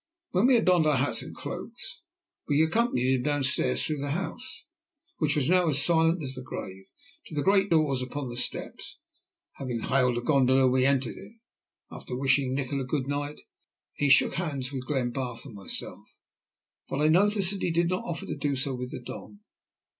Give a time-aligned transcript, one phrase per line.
[0.31, 1.99] When we had donned our hats and cloaks,
[2.47, 4.65] we accompanied him down stairs through the house,
[5.19, 6.85] which was now as silent as the grave,
[7.27, 8.97] to the great doors upon the steps.
[9.57, 11.33] Having hailed a gondola we entered it,
[11.91, 13.41] after wishing Nikola "good night."
[13.93, 16.19] He shook hands with Glenbarth and myself,
[16.89, 19.41] but I noticed that he did not offer to do so with the Don.